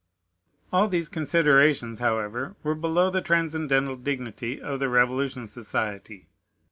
[0.73, 6.27] All these considerations, however, were below the transcendental dignity of the Revolution Society.